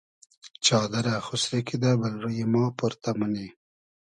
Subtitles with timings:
[0.65, 3.47] چادئرہ خوسری کیدہ بئل روی ما پۉرتۂ مونی